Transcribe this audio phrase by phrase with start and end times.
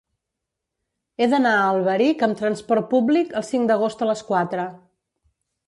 [1.23, 4.69] He d'anar a Alberic amb transport públic el cinc d'agost a les quatre.